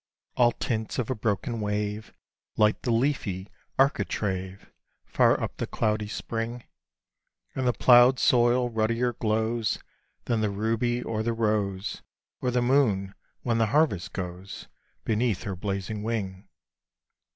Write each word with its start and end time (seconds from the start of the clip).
All 0.35 0.51
tints 0.53 0.97
of 0.97 1.11
a 1.11 1.15
broken 1.15 1.61
wave 1.61 2.11
Light 2.57 2.81
the 2.81 2.89
leafy 2.89 3.47
architrave, 3.77 4.71
Far 5.05 5.39
up 5.39 5.57
the 5.57 5.67
cloudy 5.67 6.07
spring; 6.07 6.63
And 7.53 7.67
the 7.67 7.73
ploughed 7.73 8.17
soil 8.17 8.71
ruddier 8.71 9.13
glows 9.13 9.77
Than 10.25 10.41
the 10.41 10.49
ruby 10.49 11.03
or 11.03 11.21
the 11.21 11.33
rose, 11.33 12.01
Or 12.41 12.49
the 12.49 12.63
moon, 12.63 13.13
when 13.43 13.59
the 13.59 13.67
harvest 13.67 14.11
goes 14.11 14.67
Beneath 15.05 15.43
her 15.43 15.55
blazing 15.55 16.01
wing. 16.01 16.47